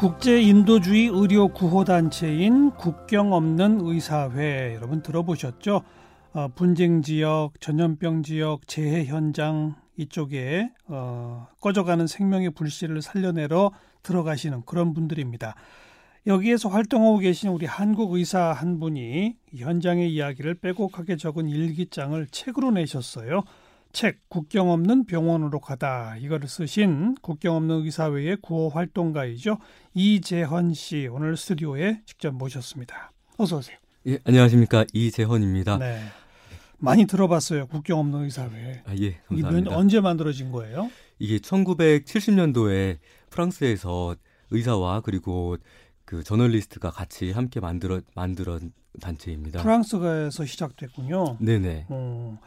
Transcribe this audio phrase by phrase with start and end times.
[0.00, 5.82] 국제 인도주의 의료 구호 단체인 국경 없는 의사회 여러분 들어보셨죠?
[6.32, 14.94] 어, 분쟁 지역, 전염병 지역, 재해 현장 이쪽에 어, 꺼져가는 생명의 불씨를 살려내러 들어가시는 그런
[14.94, 15.54] 분들입니다.
[16.26, 23.42] 여기에서 활동하고 계신 우리 한국 의사 한 분이 현장의 이야기를 빼곡하게 적은 일기장을 책으로 내셨어요.
[23.92, 29.58] 책 국경 없는 병원으로 가다 이거를 쓰신 국경 없는 의사회의 구호 활동가이죠
[29.94, 33.12] 이재헌 씨 오늘 스튜디오에 직접 모셨습니다.
[33.36, 33.76] 어서 오세요.
[34.06, 35.78] 예 안녕하십니까 이재헌입니다.
[35.78, 36.00] 네
[36.78, 38.82] 많이 들어봤어요 국경 없는 의사회.
[38.86, 39.76] 아 예 감사합니다.
[39.76, 40.90] 언제 만들어진 거예요?
[41.18, 42.98] 이게 1970년도에
[43.30, 44.14] 프랑스에서
[44.50, 45.56] 의사와 그리고
[46.04, 48.58] 그 저널리스트가 같이 함께 만들어 만들어
[49.00, 49.62] 단체입니다.
[49.62, 51.36] 프랑스가에서 시작됐군요.
[51.40, 51.86] 네네.
[51.88, 52.38] 어,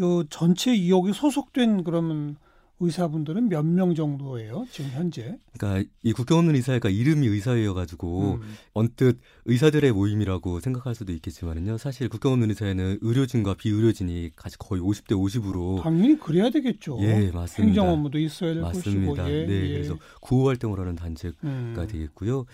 [0.00, 2.36] 요 전체 여기 소속된 그러면
[2.86, 5.38] 의사분들은 몇 명 정도예요 지금 현재?
[5.58, 8.54] 그러니까 이 국경 없는 의사회가 이름이 의사회여가지고 음.
[8.74, 11.78] 언뜻 의사들의 모임이라고 생각할 수도 있겠지만은요.
[11.78, 16.98] 사실 국경 없는 의사회는 의료진과 비의료진이 같이 거의 50대 50으로 당연히 그래야 되겠죠.
[17.00, 17.62] 예, 맞습니다.
[17.62, 19.22] 행정 업무도 있어야 될 맞습니다.
[19.22, 19.72] 것이고, 예, 네, 예.
[19.74, 21.74] 그래서 구호 활동을 하는 단체가 음.
[21.88, 22.44] 되겠고요.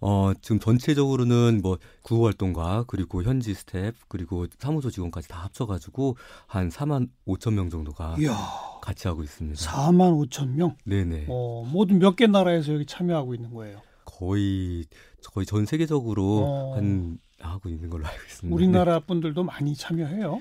[0.00, 6.16] 어, 지금 전체적으로는 뭐 구호 활동가 그리고 현지 스태프 그리고 사무소 직원까지 다 합쳐가지고
[6.46, 8.36] 한 4만 5천 명 정도가 이야.
[8.84, 9.58] 같이 하고 있습니다.
[9.58, 10.76] 4만 5천 명?
[10.84, 11.26] 네네.
[11.28, 13.80] 어, 모든 몇 개 나라에서 여기 참여하고 있는 거예요?
[14.04, 14.84] 거의
[15.32, 16.76] 거의 전 세계적으로 어.
[16.76, 18.54] 한 하고 있는 걸로 알고 있습니다.
[18.54, 20.40] 우리나라 분들도 많이 참여해요?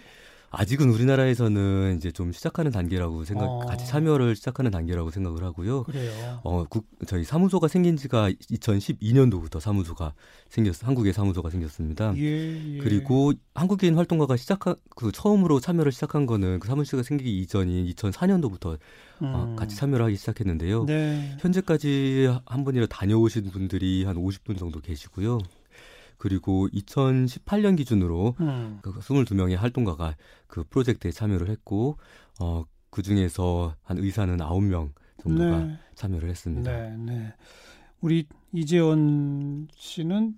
[0.56, 3.60] 아직은 우리나라에서는 이제 좀 시작하는 단계라고 생각, 어.
[3.66, 5.82] 같이 참여를 시작하는 단계라고 생각을 하고요.
[5.84, 6.40] 그래요.
[6.44, 10.14] 어, 국, 저희 사무소가 생긴 지가 2012년도부터 사무소가
[10.50, 12.14] 생겼, 한국에 사무소가 생겼습니다.
[12.18, 12.78] 예, 예.
[12.78, 18.78] 그리고 한국인 활동가가 시작한, 그 처음으로 참여를 시작한 거는 그 사무소가 생기기 이전인 2004년도부터
[19.24, 19.32] 음.
[19.34, 20.86] 어, 같이 참여를 하기 시작했는데요.
[20.86, 21.36] 네.
[21.40, 25.40] 현재까지 한 번이라 다녀오신 분들이 한 50분 정도 계시고요.
[26.24, 28.80] 그리고 2018년 기준으로 음.
[28.82, 30.16] 그 22명의 활동가가
[30.48, 31.98] 그 프로젝트에 참여를 했고
[32.40, 35.80] 어, 그 중에서 한 의사는 9명 정도가 네.
[35.96, 36.72] 참여를 했습니다.
[36.72, 37.34] 네, 네.
[38.00, 40.36] 우리 이재원 씨는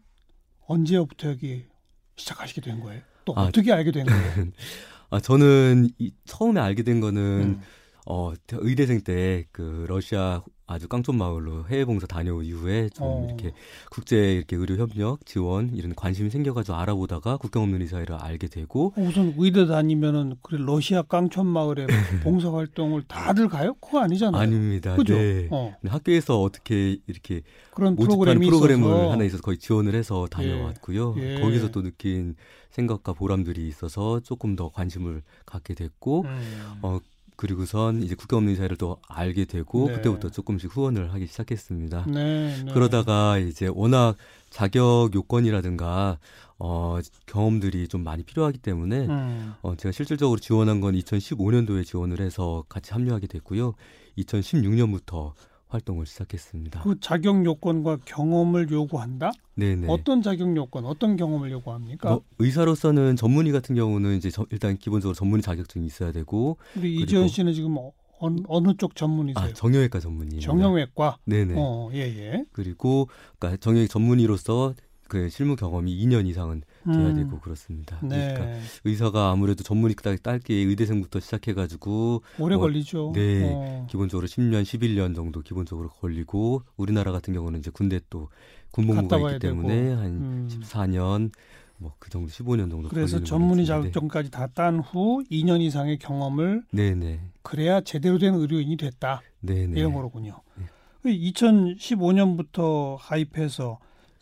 [0.66, 1.68] 언제부터 여기
[2.16, 3.04] 시작하시게 된 거예요?
[3.24, 4.48] 또 아, 어떻게 알게 된 거예요?
[5.12, 7.62] 아, 저는 이, 처음에 알게 된 거는 음.
[8.08, 13.26] 어, 의대생 때 그 러시아 아주 깡촌 마을로 해외 봉사 다녀온 이후에 좀 어.
[13.28, 13.54] 이렇게
[13.92, 19.02] 국제 이렇게 의료 협력 지원 이런 관심이 생겨가지고 알아보다가 국경 없는 의사회를 알게 되고 어,
[19.02, 21.86] 우선 의대 다니면은 그래 러시아 깡촌 마을에
[22.24, 23.76] 봉사 활동을 다들 가요?
[23.76, 24.42] 그거 아니잖아요.
[24.42, 24.96] 아닙니다.
[24.96, 25.16] 그죠?
[25.16, 25.48] 네.
[25.52, 25.76] 어.
[25.86, 29.12] 학교에서 어떻게 이렇게 그런 프로그램이 프로그램을 있어서.
[29.12, 31.16] 하나 있어서 거의 지원을 해서 다녀왔고요.
[31.20, 31.36] 예.
[31.36, 31.42] 예.
[31.42, 32.36] 거기서 또 느낀
[32.72, 36.80] 생각과 보람들이 있어서 조금 더 관심을 갖게 됐고 음.
[36.82, 37.00] 어
[37.36, 39.96] 그리고선 이제 국경 없는 의사를 또 알게 되고 네.
[39.96, 42.06] 그때부터 조금씩 후원을 하기 시작했습니다.
[42.08, 42.74] 네, 네.
[42.74, 44.16] 그러다가 이제 워낙
[44.50, 46.20] 자격 요건이라든가
[46.58, 49.54] 어 경험들이 좀 많이 필요하기 때문에 음.
[49.62, 53.74] 어 제가 실질적으로 지원한 건 2015년도에 지원을 해서 같이 합류하게 됐고요.
[54.18, 55.34] 2016년부터
[55.76, 56.82] 활동을 시작했습니다.
[56.82, 59.32] 그 자격 요건과 경험을 요구한다?
[59.56, 59.88] 네네.
[59.90, 62.10] 어떤 자격 요건, 어떤 경험을 요구합니까?
[62.10, 67.28] 뭐 의사로서는 전문의 같은 경우는 이제 저, 일단 기본적으로 전문의 자격증이 있어야 되고 우리 이재현
[67.28, 69.46] 씨는 지금 어, 어느 쪽 전문이세요?
[69.46, 70.40] 아, 정형외과 전문의.
[70.40, 71.18] 정형외과.
[71.26, 71.54] 네네.
[71.58, 72.46] 어, 예, 예.
[72.54, 74.74] 그리고 그러니까 정형외 전문의로서
[75.08, 77.16] 그 실무 경험이 2년 이상은 돼야 음.
[77.16, 78.00] 되고 그렇습니다.
[78.02, 78.34] 네.
[78.34, 83.12] 그러니까 의사가 아무래도 전문의 딸게 의대생부터 시작해가지고 오래 뭐, 걸리죠.
[83.14, 83.88] 네, 어.
[83.90, 88.30] 기본적으로 10년, 11년 정도 기본적으로 걸리고 우리나라 같은 경우는 이제 군대 또
[88.72, 89.96] 군복무가 있기 때문에 되고.
[90.02, 90.50] 한 음.
[90.52, 91.32] 14년
[91.78, 93.66] 뭐그 정도 15년 정도 그래서 전문의.
[93.66, 99.22] 자격증까지 다 딴 후 2년 이상의 경험을 네네 그래야 제대로 된 의료인이 됐다.
[99.42, 100.40] 네네 이런 거로군요.
[100.56, 100.66] 네.
[101.06, 103.78] 2015년부터 가입해서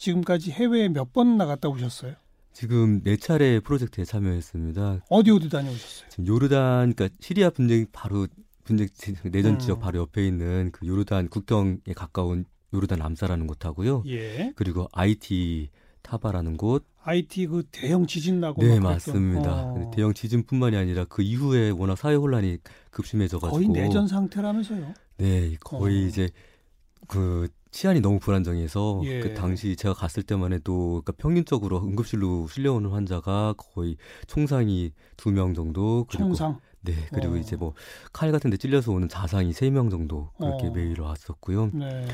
[0.08, 2.16] 지금까지 해외에 몇 번 나갔다 오셨어요?
[2.52, 5.06] 지금 네 차례 프로젝트에 참여했습니다.
[5.10, 6.10] 어디 어디 다녀오셨어요?
[6.10, 8.28] 지금 요르단 그러니까 시리아 분쟁 바로
[8.64, 8.88] 분쟁
[9.32, 9.60] 내전 음.
[9.60, 14.04] 지역 바로 옆에 있는 그 요르단 국경에 가까운 요르단 람사라는 곳하고요.
[14.08, 14.52] 예.
[14.56, 15.70] 그리고 IT
[16.02, 16.86] 타바라는 곳.
[17.04, 19.64] IT 그 대형 지진 나고 네, 막 맞습니다.
[19.66, 19.92] 어.
[19.96, 22.58] 대형 지진뿐만이 아니라 그 이후에 워낙 사회 혼란이
[22.92, 24.94] 급심해져 가지고 거의 내전 상태라면서요.
[25.18, 26.08] 네, 거의 어.
[26.08, 26.30] 이제
[27.08, 29.20] 그 치안이 너무 불안정해서 예.
[29.20, 33.98] 그 당시 제가 갔을 때만 해도 그러니까 평균적으로 응급실로 실려오는 환자가 거의
[34.28, 36.60] 총상이 두 명 정도 그리고 총상.
[36.82, 37.38] 네, 그리고 어.
[37.38, 37.74] 이제 뭐
[38.14, 40.72] 칼 같은 데 찔려서 오는 자상이 세 명 정도 그렇게 어.
[40.72, 41.72] 매일 왔었고요.
[41.74, 42.06] 네.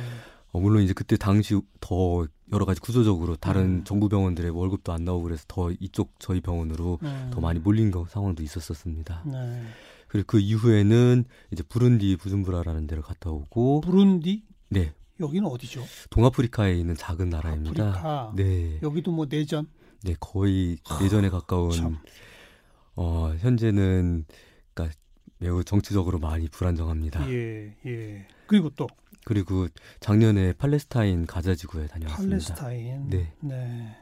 [0.52, 3.84] 어, 물론 이제 그때 당시 더 여러 가지 구조적으로 다른 음.
[3.84, 7.30] 정부 병원들의 월급도 안 나오고 그래서 더 이쪽 저희 병원으로 음.
[7.32, 9.24] 더 많이 몰린 거, 상황도 있었었습니다.
[9.26, 9.62] 네.
[10.08, 14.44] 그리고 그 이후에는 이제 부룬디 부준부라라는 데를 갔다 오고 부룬디?
[14.70, 15.84] 네 여기는 어디죠?
[16.10, 17.90] 동아프리카에 있는 작은 나라입니다.
[17.90, 18.34] 아프리카.
[18.36, 18.80] 네.
[18.82, 19.68] 여기도 뭐 내전?
[20.04, 21.98] 네, 거의 내전에 가까운 참.
[22.96, 24.26] 어, 현재는
[24.74, 24.98] 그러니까
[25.38, 27.30] 매우 정치적으로 많이 불안정합니다.
[27.32, 28.28] 예, 예.
[28.48, 28.88] 그리고 또
[29.26, 29.68] 그리고
[30.00, 32.30] 작년에 팔레스타인 가자 지구에 다녀왔습니다.
[32.56, 33.10] 팔레스타인.
[33.10, 33.34] 네.
[33.42, 33.96] 네.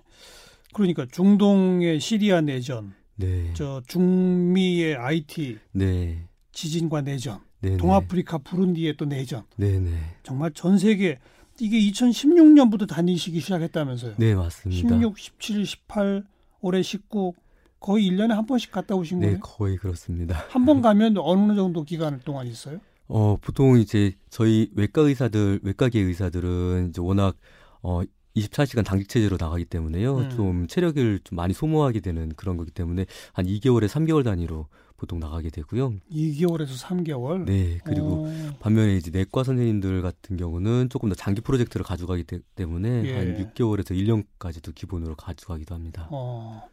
[0.73, 3.51] 그러니까 중동의 시리아 내전, 네.
[3.55, 6.27] 저 중미의 IT 네.
[6.51, 7.77] 지진과 내전, 네.
[7.77, 9.44] 동아프리카 부룬디의 또 내전.
[9.56, 9.92] 네, 네.
[10.24, 11.19] 정말 전 세계
[11.59, 14.13] 이게 2016년부터 다니시기 시작했다면서요.
[14.18, 14.88] 네, 맞습니다.
[14.89, 16.24] 16, 17, 18,
[16.62, 17.33] 올해 19
[17.80, 19.39] 거의 1년에 한 번씩 갔다 오신 네, 거예요?
[19.39, 20.36] 거의 그렇습니다.
[20.50, 22.80] 한 번 가면 어느 정도 기간 동안 있어요?
[23.07, 27.38] 어, 보통 이제 저희 외과 의사들, 외과계 의사들은 이제 워낙
[27.81, 28.01] 어
[28.36, 30.18] 24시간 당직 체제로 나가기 때문에요.
[30.18, 30.30] 음.
[30.30, 35.51] 좀 체력을 좀 많이 소모하게 되는 그런 거기 때문에 한 2개월에 3개월 단위로 보통 나가게
[35.51, 35.94] 되고요.
[36.11, 37.45] 2개월에서 3개월.
[37.45, 42.39] 네, 그리고 어, 반면에 이제 내과 선생님들 같은 경우는 조금 더 장기 프로젝트를 가져가기 때,
[42.55, 43.15] 때문에 예.
[43.15, 46.07] 한 6개월에서 1년까지도 기본으로 가져가기도 합니다.
[46.09, 46.67] 어,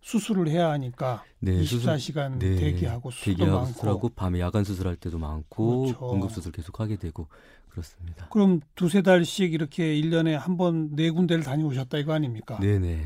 [0.00, 3.72] 수술을 해야 하니까 네, 수술- 24시간 네, 대기하고 수도 대기하고 많고.
[3.74, 6.14] 수술하고 밤에 야간 수술할 때도 많고 그렇죠.
[6.14, 7.28] 응급 수술 계속 하게 되고
[7.68, 8.28] 그렇습니다.
[8.30, 12.58] 그럼 두세 달씩 이렇게 1년에 한 번 네 군데를 다녀오셨다 이거 아닙니까?
[12.60, 13.04] 네 네.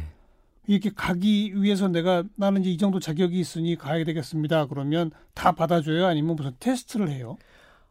[0.67, 4.67] 이렇게 가기 위해서 내가 나는 이제 이 정도 자격이 있으니 가야 되겠습니다.
[4.67, 6.07] 그러면 다 받아줘요?
[6.07, 7.37] 아니면 무슨 테스트를 해요?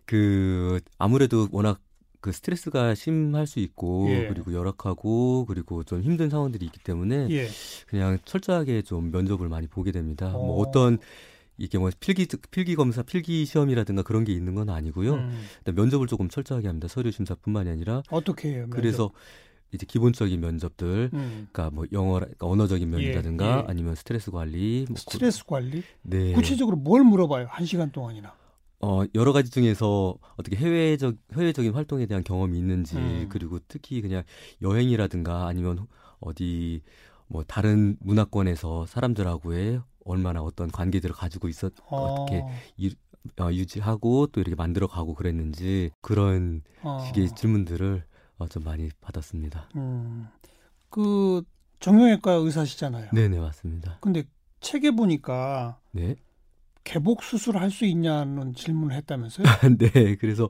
[0.06, 1.80] 그 아무래도 워낙
[2.22, 4.28] 그 스트레스가 심할 수 있고 예.
[4.28, 7.48] 그리고 열악하고 그리고 좀 힘든 상황들이 있기 때문에 예.
[7.88, 10.28] 그냥 철저하게 좀 면접을 많이 보게 됩니다.
[10.28, 10.46] 어.
[10.46, 11.00] 뭐 어떤
[11.58, 15.14] 이게 뭐 필기 필기 검사, 필기 시험이라든가 그런 게 있는 건 아니고요.
[15.16, 16.88] 음, 면접을 조금 철저하게 합니다.
[16.88, 18.62] 서류 심사뿐만이 아니라 어떻게 해요?
[18.62, 18.76] 면접?
[18.78, 19.12] 그래서
[19.74, 23.72] 이제 기본적인 면접들 음, 그러니까 뭐 영어 그러니까 언어적인 면이라든가 예.
[23.72, 25.84] 아니면 스트레스 관리 뭐 그- 스트레스 관리?
[26.02, 26.34] 네.
[26.34, 27.48] 구체적으로 뭘 물어봐요?
[27.50, 28.34] 한 시간 동안이나.
[28.84, 33.28] 어, 여러 가지 중에서 어떻게 해외적, 해외적인 활동에 대한 경험이 있는지, 음.
[33.30, 34.24] 그리고 특히 그냥
[34.64, 35.86] 여행이라든가 아니면
[36.20, 36.82] 어디
[37.28, 42.44] 뭐 다른 문화권에서 사람들하고의 얼마나 어떤 관계들을 가지고 있었, 어떻게
[43.40, 48.11] 어, 유지하고 또 이렇게 만들어 가고 그랬는지 그런 어, 식의 질문들을 어,
[48.48, 49.70] 좀 많이 받았습니다.
[49.76, 50.28] 음,
[50.90, 51.44] 그
[51.80, 53.10] 정형외과 의사시잖아요.
[53.14, 53.98] 네네, 맞습니다.
[54.02, 54.24] 근데
[54.60, 56.16] 책에 보니까 네.
[56.84, 59.46] 개복 수술할 수 있냐는 질문을 했다면서요?
[59.78, 60.50] 네, 그래서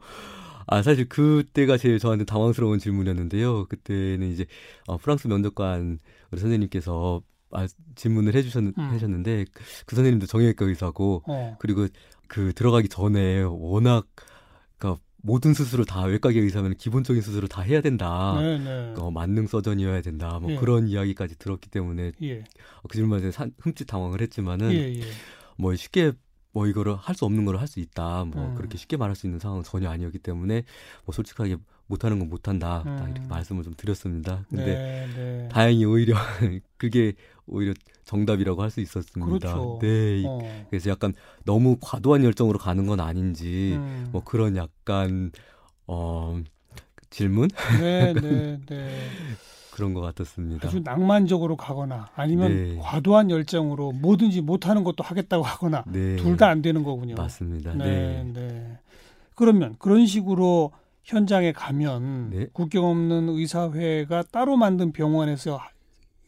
[0.68, 3.66] 아 사실 그때가 제일 저한테 당황스러운 질문이었는데요.
[3.66, 4.46] 그때는 이제
[4.88, 6.00] 어, 프랑스 면접관
[6.32, 7.22] 우리 선생님께서
[7.54, 8.74] 아, 질문을 해주셨, 음.
[8.78, 9.46] 하셨는데
[9.86, 11.88] 그 선생님도 정형외과 의사고 어, 그리고
[12.28, 14.08] 그 들어가기 전에 워낙
[14.78, 18.36] 그러니까 모든 수술을 다 외과계 의사면 기본적인 수술을 다 해야 된다.
[18.42, 18.94] 네, 네.
[18.98, 20.40] 어, 만능 서전이어야 된다.
[20.40, 20.56] 뭐 예.
[20.56, 22.44] 그런 이야기까지 들었기 때문에 예,
[22.88, 25.02] 그 질문에 산- 흠칫 당황을 했지만은 예, 예.
[25.58, 26.14] 뭐 쉽게
[26.54, 28.26] 뭐 이거를 할 수 없는 걸 할 수 있다.
[28.26, 28.56] 뭐 음.
[28.56, 30.64] 그렇게 쉽게 말할 수 있는 상황은 전혀 아니었기 때문에
[31.06, 31.58] 뭐 솔직하게
[31.88, 32.84] 못하는 건 못한다.
[32.86, 33.28] 딱 이렇게 음.
[33.30, 34.46] 말씀을 좀 드렸습니다.
[34.50, 35.50] 근데 네, 네.
[35.52, 36.16] 다행히 오히려
[36.78, 37.14] 그게
[37.52, 37.74] 오히려
[38.06, 39.26] 정답이라고 할 수 있었습니다.
[39.54, 39.78] 그렇죠.
[39.82, 40.24] 네.
[40.26, 40.40] 어,
[40.70, 41.14] 그래서 약간
[41.46, 44.08] 너무 과도한 열정으로 가는 건 아닌지 음.
[44.12, 45.32] 뭐 그런 약간
[45.88, 46.40] 어
[47.10, 47.50] 질문
[47.80, 48.90] 네, 네, 네.
[49.74, 50.68] 그런 것 같았습니다.
[50.68, 52.78] 아주 낭만적으로 가거나 아니면 네.
[52.82, 56.16] 과도한 열정으로 뭐든지 못하는 것도 하겠다고 하거나 네.
[56.18, 57.16] 둘다 안 되는 거군요.
[57.16, 57.74] 맞습니다.
[57.76, 58.32] 네, 네.
[58.34, 58.78] 네.
[59.36, 60.72] 그러면 그런 식으로
[61.04, 62.48] 현장에 가면 네.
[62.54, 65.70] 국경 없는 의사회가 따로 만든 병원에서 하-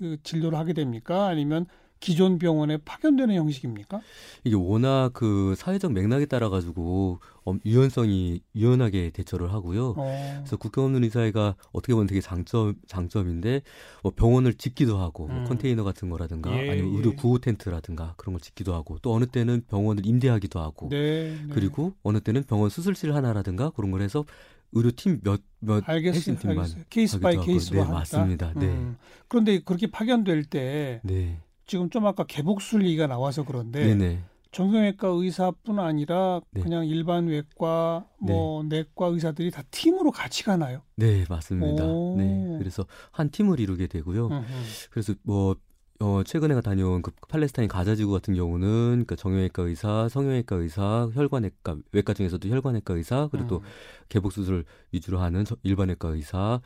[0.03, 1.27] 그 진료를 하게 됩니까?
[1.27, 1.65] 아니면
[2.01, 4.01] 기존 병원에 파견되는 형식입니까?
[4.43, 9.93] 이게 워낙 그 사회적 맥락에 따라 가지고 어, 유연성이 유연하게 대처를 하고요.
[9.95, 13.61] 어, 그래서 국경 없는 의사회가 어떻게 보면 되게 장점 장점인데
[14.01, 15.45] 뭐 병원을 짓기도 하고 뭐 음.
[15.45, 17.15] 컨테이너 같은 거라든가 예, 아니면 의료 예.
[17.15, 21.53] 구호 텐트라든가 그런 걸 짓기도 하고 또 어느 때는 병원을 임대하기도 하고 네, 네.
[21.53, 24.25] 그리고 어느 때는 병원 수술실 하나라든가 그런 걸 해서
[24.73, 26.83] 의료팀 몇 몇 알겠어요, 핵심 팀만 알겠어요.
[26.89, 27.37] case by.
[27.37, 27.89] case로 네.
[27.91, 28.53] 맞습니다.
[28.55, 28.65] 네.
[28.65, 28.97] 음.
[29.29, 31.39] 그런데 그렇게 파견될 때 네.
[31.65, 34.19] 지금 좀 아까 개복술 얘기가 나와서 그런데 네, 네.
[34.51, 36.61] 정형외과 의사뿐 아니라 네.
[36.61, 40.81] 그냥 일반 외과 뭐 내과 의사들이 다 팀으로 같이 가나요?
[40.97, 41.85] 네, 맞습니다.
[41.85, 42.17] 오.
[42.17, 42.57] 네.
[42.59, 44.27] 그래서 한 팀을 이루게 되고요.
[44.27, 44.43] 음흠.
[44.91, 45.55] 그래서 뭐
[45.99, 52.13] 어, 최근에 다녀온 그 팔레스타인 가자지구 같은 경우는 그 정형외과 의사, 성형외과 의사, 혈관외과 외과
[52.13, 53.61] 중에서도 혈관외과 의사 그리고 또 음.
[54.09, 56.59] 개복 수술 위주로 하는 저- 일반외과 의사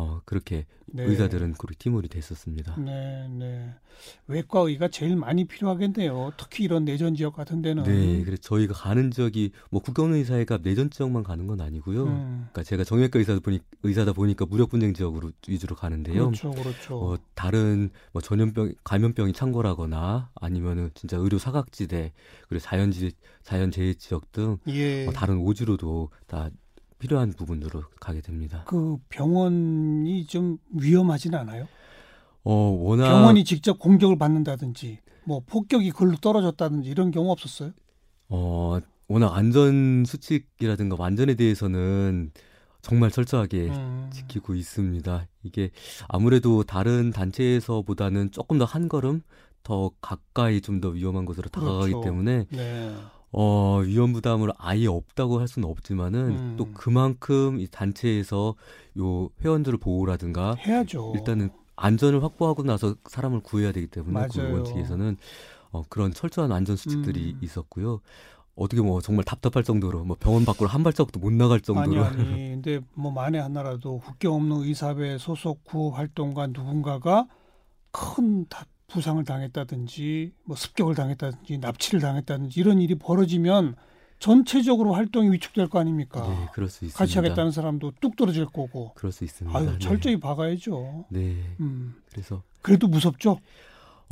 [0.00, 1.04] 어 그렇게 네.
[1.04, 2.76] 의사들은 그렇게 팀으로 됐었습니다.
[2.80, 3.74] 네, 네.
[4.26, 6.32] 외과 의가 제일 많이 필요하겠네요.
[6.38, 7.82] 특히 이런 내전 지역 같은 데는.
[7.82, 12.04] 네, 그래서 저희가 가는 지역이 뭐 국경 의사회가 내전 지역만 가는 건 아니고요.
[12.04, 16.30] 음, 그러니까 제가 정형외과 의사다 보니 의사다 보니까 무력 분쟁 지역으로 위주로 가는데요.
[16.30, 16.98] 그렇죠, 그렇죠.
[16.98, 22.12] 어, 다른 뭐 전염병 감염병이 창궐하거나 아니면은 진짜 의료 사각지대
[22.48, 25.06] 그리고 자연지 자연재해 지역 등 예.
[25.06, 26.50] 어, 다른 오지로도 다
[27.00, 28.62] 필요한 부분으로 가게 됩니다.
[28.68, 31.66] 그 병원이 좀 위험하진 않아요?
[32.44, 37.72] 어, 워낙 병원이 직접 공격을 받는다든지 뭐 폭격이 글로 떨어졌다든지 이런 경우 없었어요?
[38.28, 38.78] 어,
[39.08, 42.30] 워낙 안전 수칙이라든가 안전에 대해서는
[42.82, 44.10] 정말 철저하게 음.
[44.12, 45.26] 지키고 있습니다.
[45.42, 45.70] 이게
[46.08, 49.22] 아무래도 다른 단체에서보다는 조금 더 한 걸음
[49.62, 52.00] 더 가까이 좀 더 위험한 곳으로 다가가기 그렇죠.
[52.04, 52.94] 때문에 네.
[53.32, 56.54] 어, 위험 부담을 아예 없다고 할 수는 없지만은 음.
[56.56, 58.54] 또 그만큼 이 단체에서
[58.98, 61.12] 요 회원들을 보호라든가 해야죠.
[61.14, 64.26] 일단은 안전을 확보하고 나서 사람을 구해야 되기 때문에.
[64.32, 65.16] 그 원칙에서는
[65.72, 67.38] 어, 그런 철저한 안전 수칙들이 음.
[67.42, 68.00] 있었고요.
[68.56, 72.50] 어떻게 뭐 정말 답답할 정도로 뭐 병원 밖으로 한 발자국도 못 나갈 정도로 아니 아니
[72.60, 77.26] 근데 뭐 만에 하나라도 국경 없는 의사회 소속 구호 활동가 누군가가
[77.90, 78.46] 큰
[78.90, 83.76] 부상을 당했다든지 뭐 습격을 당했다든지 납치를 당했다든지 이런 일이 벌어지면
[84.18, 86.20] 전체적으로 활동이 위축될 거 아닙니까?
[86.28, 86.98] 네, 그럴 수 있습니다.
[86.98, 88.92] 같이 하겠다는 사람도 뚝 떨어질 거고.
[88.94, 89.58] 그럴 수 있습니다.
[89.58, 90.20] 아유, 철저히 네.
[90.20, 91.06] 박아야죠.
[91.08, 91.36] 네.
[91.60, 91.94] 음.
[92.12, 93.40] 그래서 그래도 무섭죠?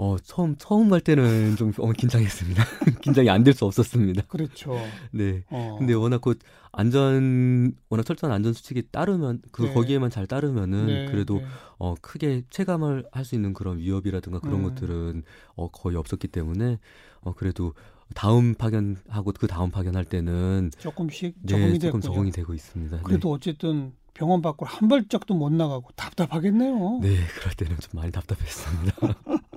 [0.01, 2.65] 어, 처음, 처음 갈 때는 좀 어, 긴장했습니다.
[3.03, 4.23] 긴장이 안 될 수 없었습니다.
[4.29, 4.73] 그렇죠.
[5.11, 5.43] 네.
[5.51, 5.75] 어.
[5.79, 6.39] 근데 워낙 곧
[6.71, 9.75] 안전, 워낙 철저한 안전 수칙이 따르면, 그, 네.
[9.75, 11.45] 거기에만 잘 따르면은, 네, 그래도, 네.
[11.79, 14.63] 어, 크게 체감을 할 수 있는 그런 위협이라든가 그런 음.
[14.65, 15.23] 것들은,
[15.57, 16.79] 어, 거의 없었기 때문에,
[17.23, 17.75] 어, 그래도,
[18.15, 23.01] 다음 파견하고 그 다음 파견할 때는 조금씩 네, 적응이 네, 조금 적응이 되고 있습니다.
[23.03, 23.35] 그래도 네.
[23.35, 27.01] 어쨌든 병원 밖으로 한 발짝도 못 나가고 답답하겠네요.
[27.03, 28.93] 네, 그럴 때는 좀 많이 답답했습니다.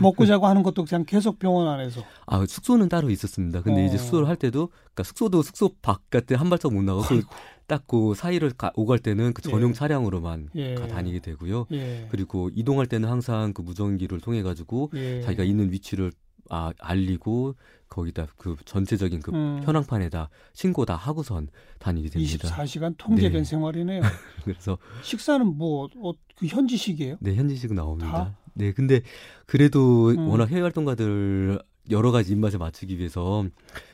[0.00, 2.02] 먹고 자고 하는 것도 그냥 계속 병원 안에서.
[2.26, 3.62] 아 숙소는 따로 있었습니다.
[3.62, 3.84] 근데 어.
[3.86, 7.22] 이제 숙소를 할 때도 그러니까 숙소도 숙소 바깥에 한 발짝 못 나가고
[7.66, 9.74] 딱그 사이를 가, 오갈 때는 그 전용 예.
[9.74, 10.74] 차량으로만 예.
[10.74, 11.66] 가 다니게 되고요.
[11.70, 12.08] 예.
[12.10, 15.20] 그리고 이동할 때는 항상 그 무전기를 통해 가지고 예.
[15.22, 16.10] 자기가 있는 위치를
[16.52, 17.54] 아, 알리고
[17.88, 19.60] 거기다 그 전체적인 그 음.
[19.64, 21.48] 현황판에다 신고 다 하고선
[21.78, 22.48] 다니게 됩니다.
[22.48, 23.44] 24시간 통제된 네.
[23.44, 24.02] 생활이네요.
[24.44, 27.16] 그래서 식사는 뭐 어, 그 현지식이에요?
[27.20, 28.12] 네, 현지식 나옵니다.
[28.12, 28.36] 다?
[28.54, 29.02] 네, 근데
[29.46, 30.28] 그래도 음.
[30.28, 33.44] 워낙 해외 활동가들 여러 가지 입맛에 맞추기 위해서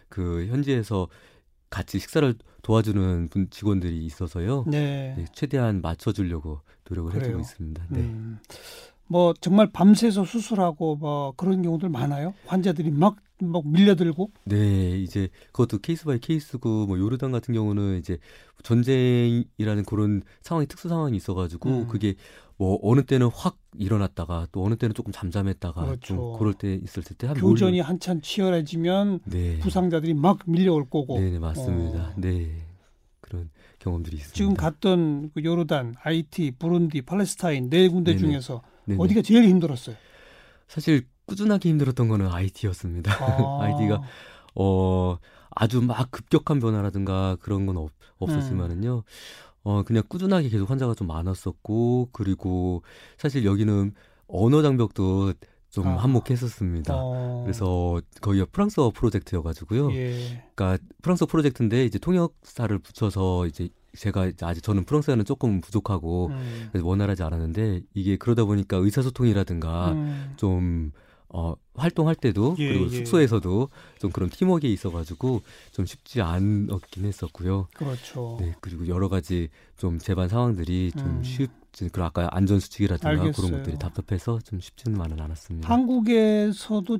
[0.08, 1.08] 그 현지에서
[1.70, 4.64] 같이 식사를 도와주는 분 직원들이 있어서요.
[4.66, 5.14] 네.
[5.16, 7.24] 네 최대한 맞춰주려고 노력을 그래요.
[7.24, 7.86] 해주고 있습니다.
[7.90, 8.00] 네.
[8.00, 8.38] 음.
[9.08, 12.34] 뭐 정말 밤새서 수술하고 뭐 그런 경우들 많아요.
[12.46, 14.30] 환자들이 막 막 밀려들고.
[14.44, 18.18] 네, 이제 그것도 case by case고 뭐 요르단 같은 경우는 이제
[18.62, 21.88] 전쟁이라는 그런 상황이 특수 상황이 있어가지고 음.
[21.88, 22.14] 그게
[22.56, 26.06] 뭐 어느 때는 확 일어났다가 또 어느 때는 조금 잠잠했다가 그렇죠.
[26.06, 27.86] 좀 그럴 때 있을 때한 교전이 몰...
[27.86, 29.58] 한참 치열해지면 네.
[29.58, 31.18] 부상자들이 막 밀려올 거고.
[31.20, 31.98] 네, 네 맞습니다.
[31.98, 32.12] 어.
[32.16, 32.62] 네.
[33.20, 34.36] 그런 경험들이 있습니다.
[34.36, 38.20] 지금 갔던 그 요르단, 하이티, 부룬디, 팔레스타인 네 군데 네네.
[38.20, 39.02] 중에서 네네.
[39.02, 39.96] 어디가 제일 힘들었어요?
[40.68, 43.12] 사실 꾸준하게 힘들었던 거는 IT였습니다.
[43.12, 43.58] 아.
[43.62, 44.02] IT가
[44.54, 45.18] 어
[45.50, 48.96] 아주 막 급격한 변화라든가 그런 건 없, 없었지만은요.
[48.96, 49.02] 음.
[49.62, 52.82] 어 그냥 꾸준하게 계속 환자가 좀 많았었고 그리고
[53.18, 53.92] 사실 여기는
[54.28, 55.34] 언어 장벽도
[55.70, 55.96] 좀 아.
[55.96, 56.94] 한몫했었습니다.
[56.96, 57.42] 어.
[57.44, 59.92] 그래서 거의 프랑스어 프로젝트여가지고요.
[59.92, 60.44] 예.
[60.54, 66.70] 그러니까 프랑스어 프로젝트인데 이제 통역사를 붙여서 이제 제가 아직 저는 프랑스어는 조금 부족하고 음.
[66.74, 70.34] 원활하지 않았는데 이게 그러다 보니까 의사소통이라든가 음.
[70.36, 70.92] 좀
[71.28, 72.88] 어, 활동할 때도 예, 그리고 예.
[72.88, 77.68] 숙소에서도 좀 그런 팀워크에 있어가지고 좀 쉽지 않았긴 했었고요.
[77.74, 78.38] 그렇죠.
[78.40, 81.22] 네 그리고 여러 가지 좀 재반 상황들이 좀 음.
[81.22, 83.32] 쉽지 그 아까 안전 수칙이라든가 알겠어요.
[83.32, 85.68] 그런 것들이 답답해서 좀 쉽지는 않았습니다.
[85.68, 86.98] 한국에서도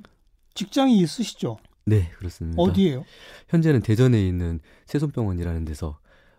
[0.55, 1.59] 직장이 있으시죠?
[1.85, 2.61] 네 그렇습니다.
[2.61, 3.05] 어디에요?
[3.49, 5.99] 현재는 대전에 있는 세손병원이라는 데서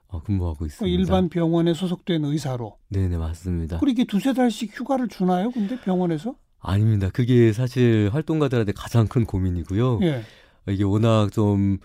[0.10, 0.86] 어, 근무하고 있습니다.
[0.98, 2.78] 일반 병원에 소속된 의사로.
[2.90, 3.80] 네네 맞습니다.
[3.80, 5.52] 그리고 이게 두세 달씩 휴가를 주나요?
[5.52, 6.36] 근데 병원에서?
[6.60, 7.10] 아닙니다.
[7.14, 10.00] 그게 사실 활동가들한테 가장 큰 고민이고요.
[10.04, 10.24] 예.
[10.68, 11.78] 이게 워낙 좀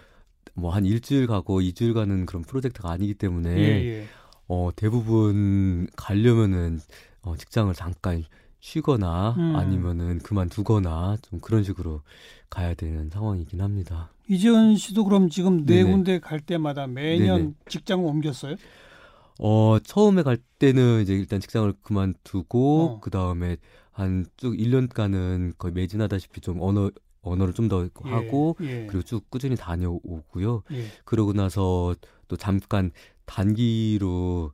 [0.55, 3.63] 뭐 한 일주일 가고 이주일 가는 그런 프로젝트가 아니기 때문에 예,
[4.01, 4.07] 예.
[4.49, 6.79] 어, 대부분 가려면은
[7.23, 8.23] 어, 직장을 잠깐
[8.61, 9.57] 쉬거나 음.
[9.57, 12.03] 아니면은 그만두거나 좀 그런 식으로
[12.53, 14.11] 가야 되는 상황이긴 합니다.
[14.29, 15.91] 이재현 씨도 그럼 지금 네 네네.
[15.91, 17.55] 군데 갈 때마다 매년 네네.
[17.69, 18.57] 직장을 옮겼어요?
[19.41, 23.01] 어, 처음에 갈 때는 이제 일단 직장을 그만두고 어.
[23.01, 23.57] 그다음에
[23.91, 26.91] 한 쭉 1년간은 거의 매진하다시피 좀 언어
[27.23, 28.87] 언어를 좀더 예, 하고 예.
[28.87, 30.63] 그리고 쭉 꾸준히 다녀오고요.
[30.73, 30.87] 예.
[31.05, 31.95] 그러고 나서
[32.29, 32.91] 또 잠깐
[33.27, 34.53] 단기로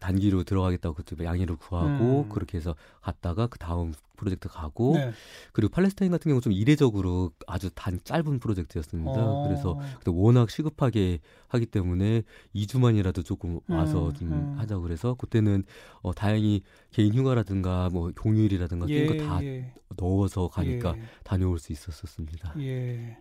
[0.00, 2.28] 단기로 들어가겠다고 그때 양해를 구하고 음.
[2.28, 5.12] 그렇게 해서 갔다가 그 다음 프로젝트 가고 네.
[5.52, 9.12] 그리고 팔레스타인 같은 경우 좀 이례적으로 아주 단 짧은 프로젝트였습니다.
[9.12, 9.44] 어.
[9.44, 12.22] 그래서 워낙 시급하게 하기 때문에
[12.54, 14.54] 2주만이라도 조금 와서 음, 좀 음.
[14.58, 15.62] 하자 그래서 그때는
[16.02, 19.72] 어 다행히 개인 휴가라든가 뭐 공휴일이라든가 예, 이런 거다 예.
[19.96, 21.02] 넣어서 가니까 예.
[21.24, 22.54] 다녀올 수 있었었습니다.
[22.58, 23.18] 예.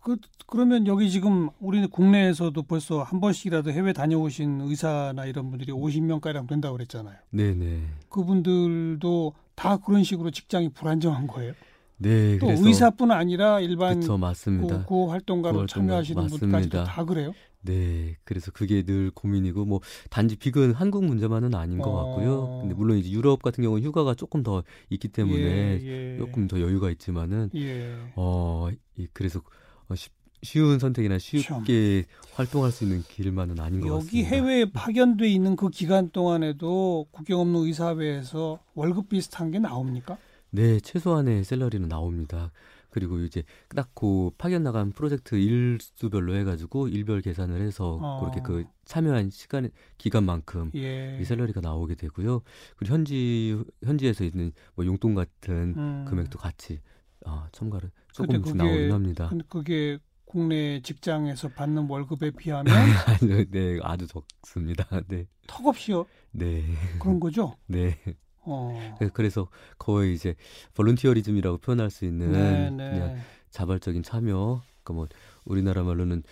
[0.00, 6.20] 그 그러면 여기 지금 우리는 국내에서도 벌써 한 번씩이라도 해외 다녀오신 의사나 이런 분들이 50명
[6.20, 7.16] 가량 된다고 그랬잖아요.
[7.30, 7.82] 네네.
[8.08, 11.52] 그분들도 다 그런 식으로 직장이 불안정한 거예요.
[11.98, 14.84] 네, 또 의사뿐 아니라 일반 그쵸, 맞습니다.
[14.84, 17.32] 구호 활동가로 참여하시는 분까지도 다 그래요?
[17.60, 22.34] 네, 그래서 그게 늘 고민이고 뭐 단지 비근 한국 문제만은 아닌 것 같고요.
[22.34, 22.60] 어...
[22.60, 26.18] 근데 물론 이제 유럽 같은 경우는 휴가가 조금 더 있기 때문에 예, 예.
[26.18, 27.96] 조금 더 여유가 있지만은 예.
[28.14, 28.68] 어
[29.12, 29.42] 그래서
[29.88, 32.28] 어, 쉽, 쉬운 선택이나 쉽게 참.
[32.34, 34.18] 활동할 수 있는 길만은 아닌 것 여기 같습니다.
[34.18, 40.16] 여기 해외에 파견돼 있는 그 기간 동안에도 국경 없는 의사회에서 월급 비슷한 게 나옵니까?
[40.50, 42.52] 네, 최소한의 셀러리는 나옵니다.
[42.90, 43.42] 그리고 이제
[43.74, 48.20] 딱 그 파견 나간 프로젝트 일수별로 해가지고 일별 계산을 해서 어.
[48.20, 49.68] 그렇게 그 참여한 시간
[49.98, 51.18] 기간만큼 예.
[51.20, 52.42] 이 salary가 나오게 되고요.
[52.76, 56.04] 그리고 현지 현지에서 있는 뭐 용돈 같은 음.
[56.08, 56.80] 금액도 같이
[57.26, 57.90] 어, 첨가를
[58.26, 59.28] 조금씩 나오긴 합니다.
[59.28, 62.74] 근데 그게 국내 직장에서 받는 월급에 비하면
[63.50, 64.86] 네 아주 적습니다.
[65.08, 65.26] 네.
[65.46, 66.04] 턱없이요.
[66.32, 66.64] 네.
[66.98, 67.56] 그런 거죠.
[67.66, 67.98] 네.
[68.42, 68.96] 어.
[69.00, 69.48] 네, 그래서
[69.78, 70.34] 거의 이제
[70.74, 72.90] volunteerism이라고 표현할 수 있는 네, 네.
[72.90, 73.16] 그냥
[73.50, 74.62] 자발적인 참여.
[74.82, 75.06] 그러니까 뭐
[75.44, 76.22] 우리나라 말로는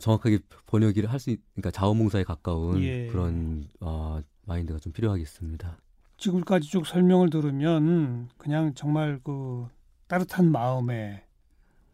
[0.00, 3.06] 정확하게 번역을 할 수, 그러니까 자원봉사에 가까운 예.
[3.06, 5.78] 그런 어, 마인드가 좀 필요하겠습니다.
[6.18, 9.66] 지금까지 쭉 설명을 들으면 그냥 정말 그
[10.08, 11.25] 따뜻한 마음에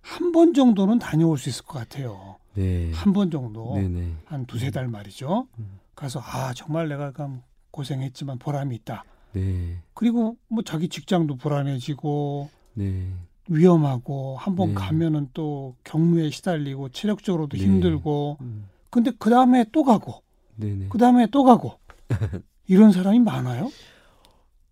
[0.02, 2.36] 한 번 정도는 다녀올 수 있을 것 같아요.
[2.54, 2.90] 네.
[2.92, 3.74] 한 번 정도.
[3.76, 4.12] 네네.
[4.26, 5.46] 한 두세 달 말이죠.
[5.58, 5.78] 음.
[5.94, 7.12] 가서 아 정말 내가
[7.70, 9.04] 고생했지만 보람이 있다.
[9.32, 9.78] 네.
[9.94, 13.08] 그리고 뭐 자기 직장도 불안해지고 네.
[13.48, 14.74] 위험하고 한번 네.
[14.74, 17.62] 가면은 또 경무에 시달리고 체력적으로도 네.
[17.64, 18.68] 힘들고 음.
[18.90, 20.22] 근데 그 다음에 또 가고
[20.90, 21.78] 그 다음에 또 가고
[22.66, 23.70] 이런 사람이 많아요.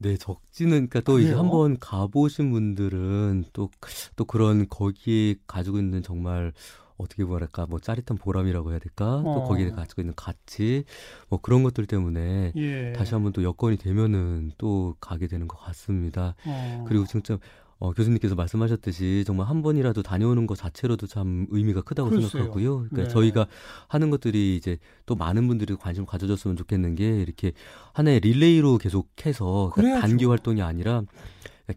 [0.02, 3.70] 네, 적지는 그러니까 또 이제 한번 가보신 분들은 또또
[4.16, 6.52] 또 그런 거기에 가지고 있는 정말
[6.96, 9.22] 어떻게 뭐랄까 뭐 짜릿한 보람이라고 해야 될까 어.
[9.22, 10.84] 또 거기에 가지고 있는 가치
[11.28, 12.92] 뭐 그런 것들 때문에 예.
[12.94, 16.34] 다시 한번 또 여건이 되면은 또 가게 되는 것 같습니다.
[16.46, 16.84] 어.
[16.88, 17.38] 그리고 진짜
[17.80, 22.28] 어, 교수님께서 말씀하셨듯이 정말 한 번이라도 다녀오는 것 자체로도 참 의미가 크다고 글쎄요.
[22.28, 22.76] 생각하고요.
[22.90, 23.08] 그러니까 네.
[23.08, 23.46] 저희가
[23.88, 27.52] 하는 것들이 이제 또 많은 분들이 관심 을 가져줬으면 좋겠는 게 이렇게
[27.94, 31.02] 하나의 릴레이로 계속해서 그러니까 단기 활동이 아니라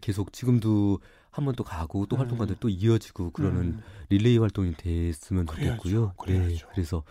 [0.02, 2.20] 계속 지금도 한 번 또 가고 또 음.
[2.20, 3.80] 활동가들 또 이어지고 그러는 음.
[4.10, 6.12] 릴레이 활동이 됐으면 좋겠고요.
[6.16, 6.48] 그래야죠.
[6.48, 7.02] 네, 그래서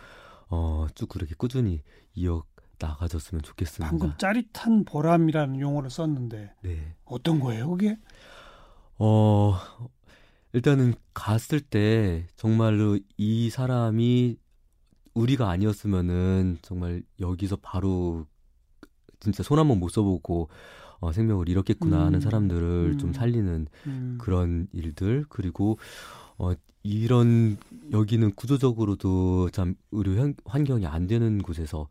[0.48, 1.82] 어, 쭉 그렇게 꾸준히
[2.14, 2.42] 이어
[2.78, 3.90] 나가졌으면 좋겠습니다.
[3.90, 6.94] 방금 짜릿한 보람이라는 용어를 썼는데 네.
[7.04, 7.98] 어떤 거예요, 그게?
[8.98, 9.54] 어,
[10.52, 14.36] 일단은 갔을 때 정말로 이 사람이
[15.14, 18.26] 우리가 아니었으면은 정말 여기서 바로
[19.20, 20.48] 진짜 손 한 번 못 써보고
[21.00, 22.06] 어, 생명을 잃었겠구나 음.
[22.06, 22.98] 하는 사람들을 음.
[22.98, 24.18] 좀 살리는 음.
[24.20, 25.78] 그런 일들 그리고
[26.38, 26.52] 어,
[26.82, 27.56] 이런
[27.92, 31.88] 여기는 구조적으로도 참 의료 환경이 안 되는 곳에서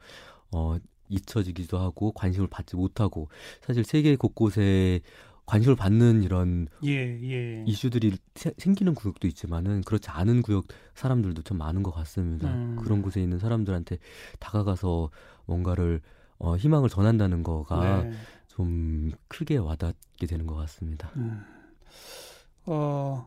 [0.51, 0.77] 어,
[1.09, 3.29] 잊혀지기도 하고 관심을 받지 못하고
[3.61, 5.01] 사실 세계 곳곳에
[5.45, 7.63] 관심을 받는 이런 예, 예.
[7.67, 12.53] 이슈들이 세, 생기는 구역도 있지만은 그렇지 않은 구역 사람들도 참 많은 것 같습니다.
[12.53, 12.77] 음.
[12.77, 13.97] 그런 곳에 있는 사람들한테
[14.39, 15.09] 다가가서
[15.45, 16.01] 뭔가를
[16.37, 18.11] 어, 희망을 전한다는 거가 네.
[18.47, 21.11] 좀 크게 와닿게 되는 것 같습니다.
[21.17, 21.43] 음.
[22.65, 23.25] 어,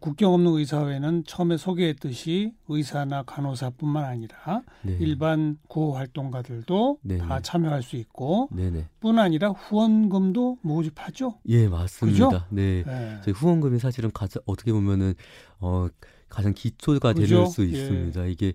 [0.00, 4.96] 국경 없는 의사회는 처음에 소개했듯이 의사나 간호사뿐만 아니라 네.
[5.00, 7.26] 일반 구호 활동가들도 네네.
[7.26, 8.88] 다 참여할 수 있고 네네.
[9.00, 11.38] 뿐 아니라 후원금도 모집하죠.
[11.48, 12.28] 예, 맞습니다.
[12.28, 12.44] 그죠?
[12.50, 12.82] 네.
[12.84, 13.18] 네.
[13.24, 15.14] 저희 후원금이 사실은 가장 어떻게 보면은
[15.60, 15.88] 어
[16.28, 18.26] 가장 기초가 될수 있습니다.
[18.26, 18.30] 예.
[18.30, 18.52] 이게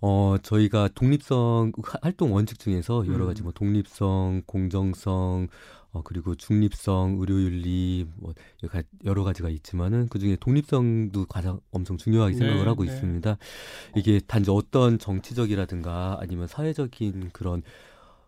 [0.00, 3.44] 어, 저희가 독립성 활동 원칙 중에서 여러 가지 음.
[3.44, 5.48] 뭐 독립성, 공정성,
[5.92, 8.34] 어, 그리고 중립성, 의료윤리, 뭐
[9.04, 12.92] 여러 가지가 있지만은 그 중에 독립성도 가장 엄청 중요하게 네, 생각을 하고 네.
[12.92, 13.38] 있습니다.
[13.96, 17.62] 이게 단지 어떤 정치적이라든가 아니면 사회적인 그런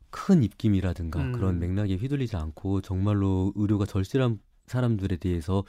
[0.09, 1.33] 큰 입김이라든가 음.
[1.33, 5.65] 그런 맥락에 휘둘리지 않고 정말로 의료가 절실한 사람들에 대해서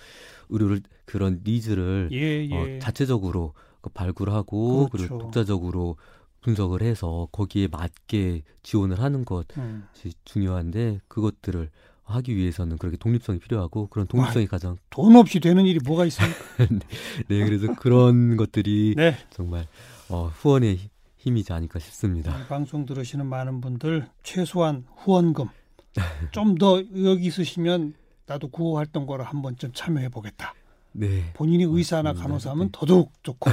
[0.49, 2.55] 의료를 그런 needs를 예, 예.
[2.55, 5.07] 어, 자체적으로 그 발굴하고 그렇죠.
[5.07, 5.97] 그리고 독자적으로
[6.41, 9.87] 분석을 해서 거기에 맞게 지원을 하는 것이 음.
[10.25, 11.69] 중요한데 그것들을
[12.03, 16.39] 하기 위해서는 그렇게 독립성이 필요하고 그런 독립성이 와, 가장 돈 없이 되는 일이 뭐가 있습니까?
[17.29, 19.15] 네, 그래서 그런 것들이 네.
[19.29, 19.65] 정말
[20.09, 20.79] 어, 후원의
[21.17, 22.35] 힘이지 않을까 싶습니다.
[22.47, 25.47] 방송 들으시는 많은 분들 최소한 후원금
[26.31, 27.93] 좀더 의욕 있으시면
[28.25, 30.53] 나도 구호 활동가로 한번 좀 참여해 보겠다.
[30.93, 31.31] 네.
[31.33, 32.69] 본인이 의사나 간호사면 네.
[32.71, 33.49] 더더욱 좋고.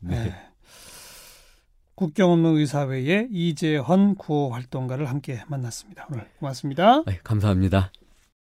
[0.00, 0.24] 네.
[0.24, 0.49] 네.
[2.00, 6.06] 국경 없는 의사회의 이재헌 구호 활동가를 함께 만났습니다.
[6.10, 7.04] 오늘 고맙습니다.
[7.04, 7.92] 네, 감사합니다.